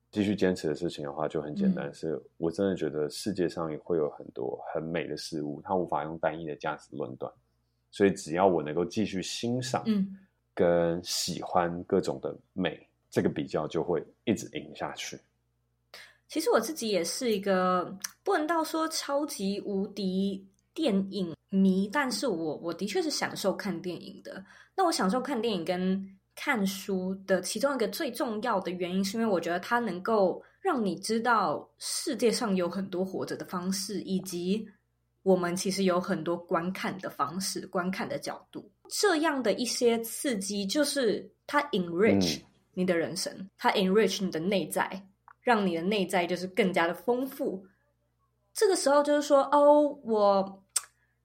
[0.10, 7.32] 继续坚持的事情的话就很简单，是我真的觉得世界上也会有很多很美的事物，它无法用单一的价值论断。
[7.92, 9.84] 所以只要我能够继续欣赏，
[10.54, 12.87] 跟喜欢各种的美。
[13.18, 15.20] 这个比较就会一直赢下去。
[16.28, 24.46] 其实我自己也是一个不能到说超级无敌电影迷，但是我我的确是享受看电影的。
[24.76, 34.64] 那我享受看电影跟看书的其中一个最重要的原因，是因为我觉得它能够让你知道世界上有很多活着的方式，以及
[35.24, 38.72] 我们其实有很多观看的方式、观看的角度。
[38.92, 42.44] 这样的一些刺激，就是它 enrich、嗯。
[42.78, 44.88] 你的人生，它 enrich 你的内在，
[45.42, 47.66] 让你的内在就是更加的丰富。
[48.54, 50.64] 这个时候就是说，哦，我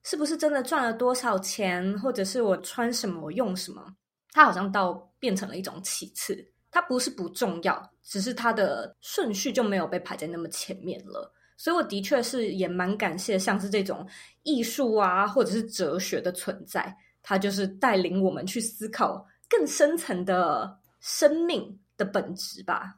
[0.01, 3.85] 是不是真的赚了多少钱，或者是我穿什么，我用什么，
[4.31, 6.43] 它好像到变成了一种其次。
[6.71, 11.31] 它不是不重要，只是它的顺序就没有被排在那么前面了。
[11.55, 14.03] 所以我的确是也蛮感谢，像是这种
[14.41, 20.79] 艺术啊，或者是哲学的存在，它就是带领我们去思考更深层的。
[21.03, 22.95] 生命的本质吧，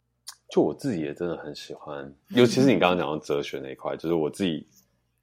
[0.52, 4.68] 就我自己也真的很喜欢，尤其是你刚刚讲到哲学那一块， 就是我自己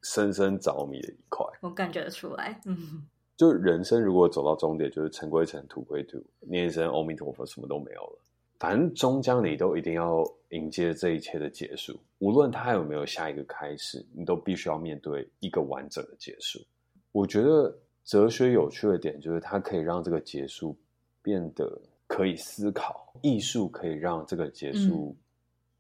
[0.03, 1.47] 深深着迷的一块。
[1.61, 3.07] 我感觉得出来，嗯，
[3.39, 8.19] 就人生如果走到终点，就是尘归尘，土归土，念一声阿弥陀佛，什么都没有了。
[8.59, 16.59] 反正终将你都一定要迎接这一切的结束，无论它有没有下一个开始，你都必须要面对一个完整的结束。
[17.13, 17.73] 我觉得
[18.05, 20.77] 哲学有趣的点，就是它可以让这个结束
[21.23, 21.81] 变得。
[22.13, 25.17] 可以思考，艺术可以让这个结束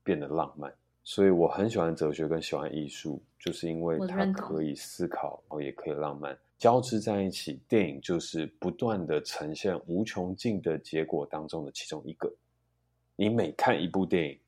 [0.02, 6.34] 变得浪漫，嗯、所以我很喜欢哲学跟喜欢艺术，就是因为它可以思考，然后也可以浪漫。
[6.56, 7.60] 交织在一起。
[7.68, 12.32] 电影就是不断的呈现无穷尽的结果当中的其中一个。
[13.14, 14.38] 你每看一部电影，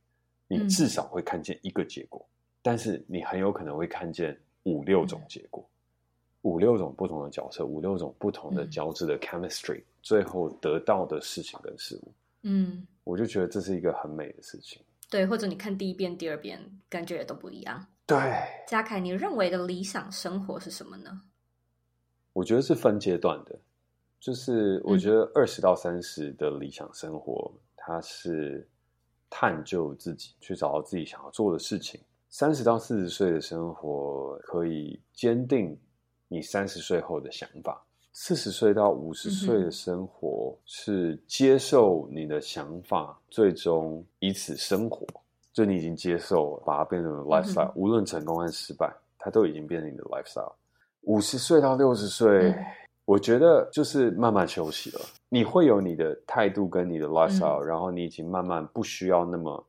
[0.49, 2.33] 你至少会看见一个结果，嗯、
[2.63, 12.13] 但是你很有可能会看见五六种结果，嗯、五六种不同的角色，五六种不同的交织的 chemistry，、嗯、最后得到的事情跟事物。
[12.43, 14.81] 嗯，我就觉得这是一个很美的事情。
[15.09, 17.87] 对，或者你看第一遍、第二遍，感觉也都不一样。
[18.05, 18.17] 对，
[18.69, 21.23] 嘉凯，你认为的理想生活是什么呢？
[22.35, 23.59] 我觉得是分阶段的，
[24.21, 28.69] 就是我觉得二十到三十的理想生活，嗯、它是
[29.31, 31.99] 探究自己，去找到自己想要做的事情；
[32.29, 35.79] 三十到四十岁的生活，可以坚定
[36.29, 37.83] 你三十岁后的想法。
[38.17, 45.05] 四十岁到五十岁的生活是接受你的想法，最终以此生活。
[45.53, 48.89] 就你已经接受了，把它变成了 lifestyle，无论成功还是失败，
[49.19, 50.53] 它都已经变成你的 lifestyle。
[51.03, 52.55] 五十岁到六十岁，
[53.05, 55.01] 我觉得就是慢慢休息了。
[55.29, 59.67] 你会有你的态度跟你的 lifestyle，然后你已经慢慢不需要那么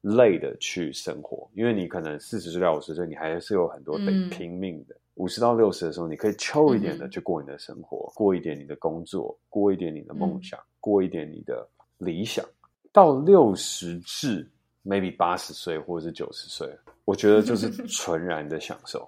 [0.00, 4.96] 累的去生活，因为你可能四十岁到五十岁，你还是有很多得拼命的。
[5.20, 11.68] 五十到六十的时候，你可以抽一点的去过你的生活，嗯、过一点你的工作，过一点你的梦想，嗯、过一点你的
[11.98, 12.42] 理想。
[12.90, 14.48] 到六十至
[14.82, 16.66] maybe 八十岁或者是九十岁，
[17.04, 19.06] 我觉得就是 纯然的享受。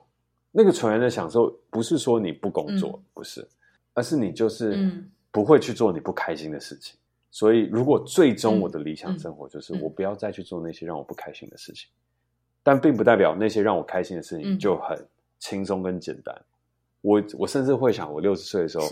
[0.50, 3.48] 那个纯然的享受，不是说你不工作，嗯、不是，
[3.94, 6.94] 而是你就是不会去做你不开心的事情。
[6.94, 7.00] 嗯、
[7.30, 11.88] 所以，如果最终我的理想生活就是我不要再去做那些让我不开心的事情，
[12.62, 15.08] 但并不代表那些让我开心的事情就很。
[15.42, 16.32] 轻松跟简单，
[17.00, 18.86] 我我甚至会想，我六十岁的时候，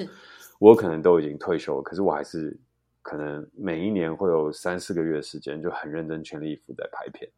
[0.59, 2.59] 我可能都已经退休了，可是我还是
[3.03, 7.31] 可能每一年会有三四个月的时间，就很认真、全力以赴在拍片，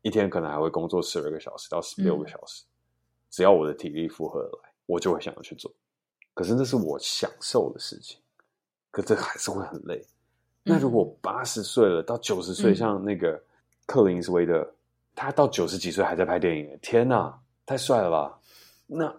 [0.00, 2.72] 一天可能还会工作十二个小时到十六个小时，嗯、
[3.28, 5.70] 只要我的体力负荷得来，我就会想要去做。
[6.32, 8.18] 可是那是我享受的事情，
[8.90, 9.98] 可这还是会很累。
[10.64, 13.38] 嗯、那如果八十岁了到九十岁，嗯、像那个
[13.84, 14.66] 克林斯威的，
[15.14, 18.40] 他到九十几岁还在拍电影，天哪，太帅了吧！
[18.86, 19.14] 那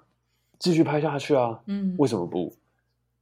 [0.60, 1.60] 继续拍下去啊？
[1.68, 2.56] 嗯，为什么不？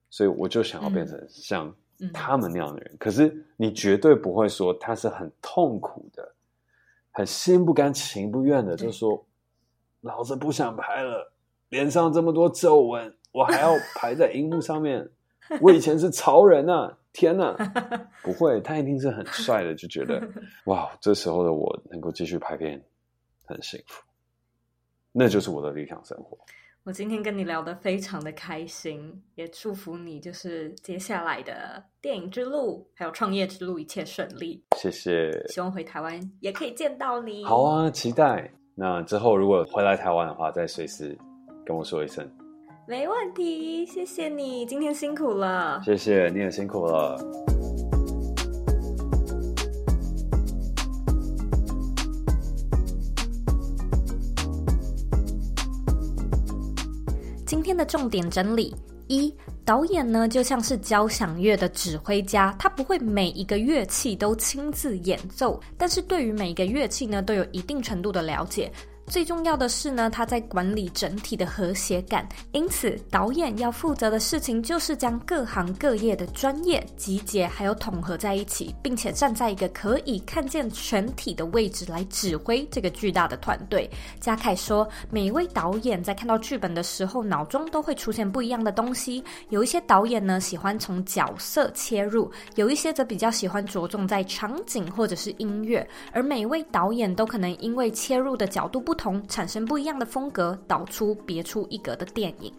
[0.10, 1.74] 所以我就想要变成像
[2.14, 2.92] 他们那样的人。
[2.94, 6.34] 嗯嗯、可是你绝对不会说他是很痛苦的，
[7.12, 9.26] 很心不甘情不愿的，对就说
[10.02, 11.32] 老子不想拍了，
[11.70, 15.10] 脸上这么多皱纹，我还要排在荧幕上面。
[15.60, 16.98] 我以前是潮人啊！
[17.12, 17.54] 天呐，
[18.24, 20.26] 不会，他一定是很帅的，就觉得
[20.66, 22.82] 哇，这时候的我能够继续拍片，
[23.46, 24.02] 很幸福。
[25.14, 26.38] 那就是我的理想生活。
[26.84, 34.62] 我今天跟你聊得非常的开心，也祝福你，就是接下来的电影之路，还有创业之路一切顺利。
[34.76, 35.32] 谢谢。
[35.48, 37.46] 希望回台湾也可以见到你。
[37.46, 38.52] 好啊，期待。
[38.76, 41.18] 那之后如果回来台湾的话，再随时
[41.66, 42.30] 跟我说一声。
[42.86, 45.82] 没问题，谢谢你，今天辛苦了。
[45.86, 47.18] 谢谢，你也辛苦了。
[57.54, 58.76] 今天的重点整理：
[59.08, 59.32] 一、
[59.64, 68.72] 导演呢就像是交响乐的指挥家，他不会每一个乐器都亲自演奏，但是对于每一个乐器呢都有一定程度的了解。
[69.08, 72.28] 最重要的是呢，他在管理整体的和谐感。
[72.52, 83.88] 因此，导演要负责的事情就是将各行各业的专业集结，还有统合在一起，并且站在一个可以看见全体的位置来指挥这个巨大的团队。
[84.20, 89.24] 嘉凯说，每一位导演在看到剧本的时候，脑中都会出现不一样的东西。
[89.50, 95.88] 有一些导演呢，喜欢从角色切入；有一些则比较喜欢着重在场景或者是音乐。
[96.12, 102.54] 而每位导演都可能因为切入的角度不不，同产生不一样的风格，导出别出一格的电影。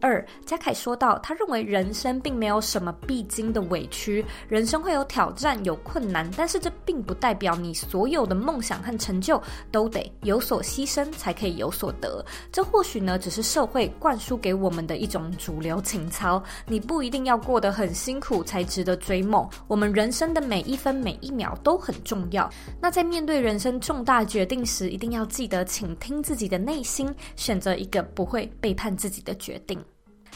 [0.00, 9.40] 二，嘉凯说到，他认为人生并没有什么必经的委屈，人生会有挑战、有困难，但是这并不代表你所有的梦想和成就
[9.70, 12.24] 都得有所牺牲才可以有所得。
[12.52, 16.42] 这或许呢，只是社会灌输给我们的一种主流情操。
[16.66, 19.48] 你不一定要过得很辛苦才值得追梦。
[19.66, 22.48] 我们人生的每一分每一秒都很重要。
[22.80, 29.78] 那在面对人生重大决定时，一定要记得倾听自己的内心，选择一个不会背叛自己的决定。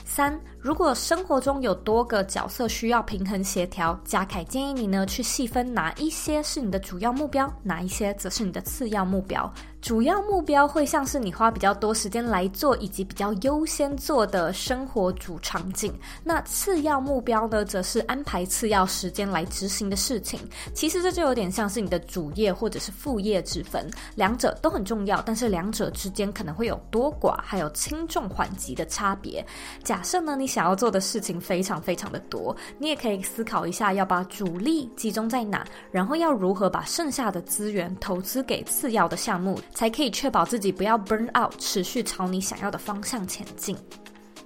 [0.05, 9.53] 三，如果生活中有多个角色需要平衡协调，嘉凯建议你呢去细分哪一些是你的主要目标，哪一些则是你的次要目标。
[9.83, 15.93] 主要目标会像是你花比较多时间来做，以及比较优先做的生活主场景。
[16.23, 20.39] 那次要目标呢，则是安排次要时间来执行的事情。
[20.73, 29.45] 其实这就有点像是你的主业或者是副业之分，两者都很重要，但是两者之间可能会有多寡，还有轻重缓急的差别。
[29.83, 39.59] 假设呢，你想要做的事情非常非常的多，你也可以思考一下，要把主力集中在哪，然后要如何把剩下的资源投资给次要的项目。
[39.75, 43.77] 才可以确保自己不要 burn out，持续朝你想要的方向前进。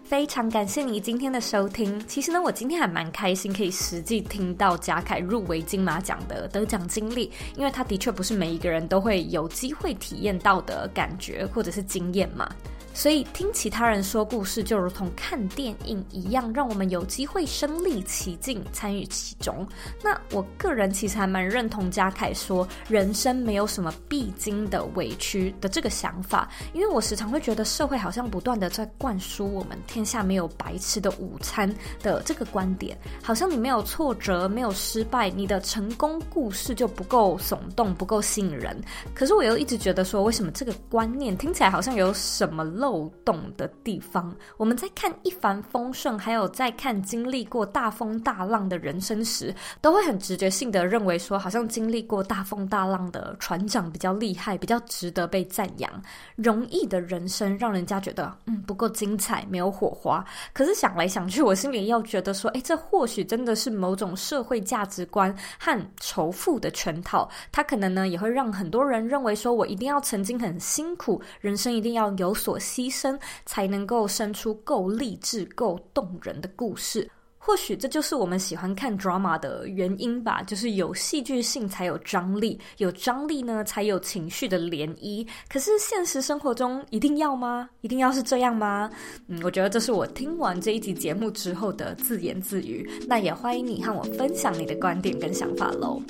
[0.04, 2.00] 非常感谢你今天的收听。
[2.06, 12.48] 其实呢，我今天还蛮开心，可以实际听到贾凯入围金马奖的得奖经历，因为他的确不是每一个人都会有机会体验到的感觉或者是经验嘛。
[12.96, 19.68] 所以听其他人说故事，就如同看电影一样，让我们有机会身历其境，参与其中。
[20.02, 31.70] 那我个人其实还蛮认同嘉凯说，人生没有什么必经的委屈的这个想法，因为我时常会觉得社会好像不断的在灌输我们“天下没有白吃的午餐”
[32.02, 38.74] 的这个观点，好像你没有挫折，没有失败，你的成功故事就不够耸动，不够吸引人。
[39.14, 42.85] 可是我又一直觉得说，为什么这个观念听起来好像有什么漏？
[42.86, 55.90] 漏洞的地方，我们在看一帆风顺，还有在看经历过大风大浪的人生时，都会很直觉性的认为说，好像经历过大风大浪的船长比较厉害，比较值得被赞扬。
[56.36, 60.24] 容易的人生让人家觉得，嗯，不够精彩，没有火花。
[60.52, 67.28] 可是想来想去，我心里要觉得说，诶，这或许真的是某种社会价值观和仇富的圈套。
[67.50, 77.10] 它可能呢，也会让很多人认为说，我一定要曾经很辛苦，人生一定要有所牺牲，才能够生出够励志、够动人的故事。
[77.38, 85.24] 或许这就是我们喜欢看 drama 的原因吧，就是有戏剧性才有张力，有张力呢才有情绪的涟漪。
[85.48, 87.70] 可是现实生活中一定要吗？
[87.82, 88.90] 一定要是这样吗？
[89.28, 92.90] 嗯，我觉得这是我听完这一集节目之后的自言自语。
[93.06, 96.02] 那也欢迎你和我分享你的观点跟想法喽。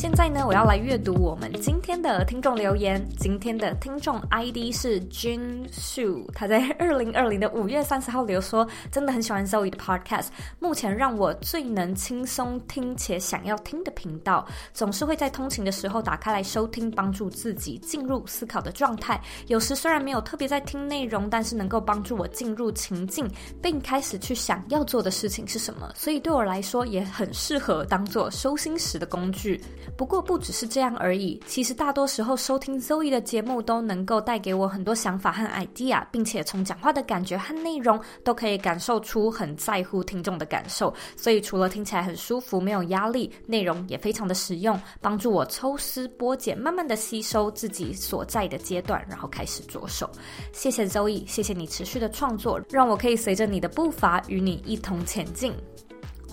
[0.00, 3.06] 现在呢，我要来阅读我们今天的听众留言。
[3.18, 10.28] 今天的听众 ID 是 Jin Shu，他在二零二零的五月三十号留说，真的很喜欢 Zoe 的 Podcast，
[10.58, 19.20] 目前让我最能轻松听且想要听的频道，总是会在通勤的时候打开来收听，帮助自己进入思考的状态。
[19.48, 23.30] 有时虽然没有特别在听内容，但是能够帮助我进入情境，
[23.60, 29.62] 并开始去想要做的事情是什么，所以对我来说也很适合当做收心时的工具。
[29.96, 40.92] 不过不只是这样而已，其实大多时候收听 Zoe 的节目都能够带给我很多想法和 idea，并且从讲话的感觉和内容都可以感受出很在乎听众的感受。
[41.16, 50.10] 所以除了听起来很舒服、没有压力，内容也非常的实用，帮助我抽丝剥茧，慢慢的吸收自己所在的阶段，然后开始着手。
[50.52, 55.52] 谢谢 Zoe，谢谢你持续的创作，让我可以随着你的步伐与你一同前进。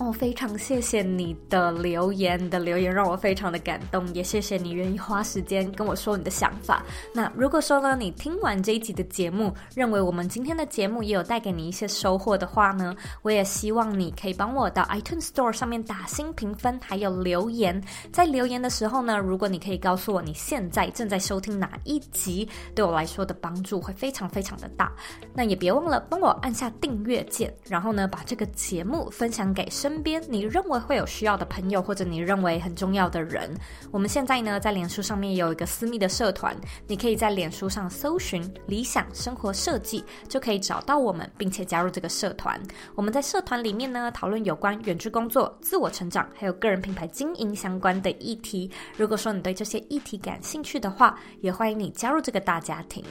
[0.00, 6.84] 哦，非常谢谢你的留言，你的留言让我非常的感动，也谢谢你愿意花时间跟我说你的想法。
[7.12, 17.82] 那如果说呢，你听完这一集的节目，认为我们今天的节目也有带给你一些收获的话呢，我也希望你可以帮我到 iTunes Store 上面打星评分，还有留言。
[18.12, 24.92] 在留言的时候呢，如果你可以告诉我你现在正在收听哪一集，对我来说的帮助会非常非常的大。
[25.34, 33.50] 那也别忘了帮我按下订阅键，然后呢，把这个节目分享给身身边你认为会有需要的朋友，或者你认为很重要的人，
[33.90, 36.54] 我们现在呢在脸书上面有一个私密的社团，
[36.86, 42.60] 你可以在脸书上搜寻“理想生活设计”，就可以找到我们，并且加入这个社团。
[42.94, 48.70] 我们在社团里面呢讨论有关远距工作、自我成长，还有个人品牌经营相关的议题。
[48.94, 53.02] 如果说你对这些议题感兴趣的话，也欢迎你加入这个大家庭。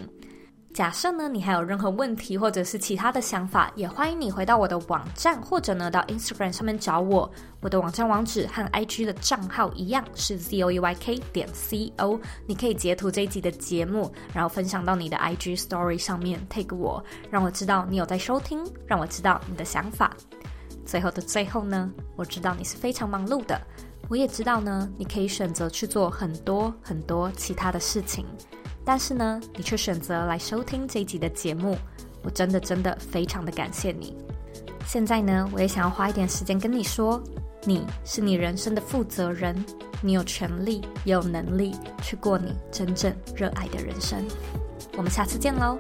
[0.78, 7.28] 假设呢，你还有任何问题或者是其他的想法，也欢迎你回到我的网站，或者呢到 Instagram 上面找我。
[7.61, 12.21] 我的网站网址和 IG 的账号一样是 zoeyk 点 co。
[12.45, 20.15] 你可以截图这一集的节目，然后分享到你的 IG Story 上面，tag 我，让我知道你有在收听，让我知道你的想法。
[20.86, 23.59] 最后的最后呢，我知道你是非常忙碌的，
[24.09, 28.28] 我也知道呢，你可以选择去做很多很多其他的事情。
[28.88, 31.78] 但是呢，你却选择来收听这一集的节目，
[32.24, 34.16] 我真的真的非常的感谢你。
[34.86, 37.22] 现在呢，我也想要花一点时间跟你说，
[37.66, 39.54] 你是你人生的负责人，
[40.02, 44.26] 你有权利也有能力去过你真正热爱的人生。
[44.96, 45.78] 我们下次见喽。